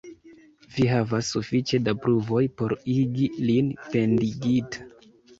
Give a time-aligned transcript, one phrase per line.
[0.75, 4.89] Vi havas sufiĉe da pruvoj por igi lin pendigita.